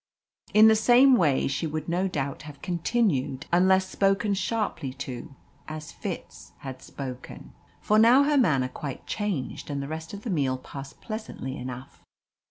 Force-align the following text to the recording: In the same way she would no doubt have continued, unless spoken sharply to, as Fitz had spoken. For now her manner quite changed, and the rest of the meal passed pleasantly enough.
In 0.55 0.67
the 0.67 0.75
same 0.75 1.13
way 1.15 1.47
she 1.47 1.67
would 1.67 1.87
no 1.87 2.07
doubt 2.07 2.41
have 2.49 2.63
continued, 2.63 3.45
unless 3.51 3.87
spoken 3.87 4.33
sharply 4.33 4.93
to, 4.93 5.35
as 5.67 5.91
Fitz 5.91 6.53
had 6.61 6.81
spoken. 6.81 7.53
For 7.81 7.99
now 7.99 8.23
her 8.23 8.35
manner 8.35 8.67
quite 8.69 9.05
changed, 9.05 9.69
and 9.69 9.79
the 9.79 9.87
rest 9.87 10.11
of 10.11 10.23
the 10.23 10.31
meal 10.31 10.57
passed 10.57 11.01
pleasantly 11.01 11.55
enough. 11.55 12.01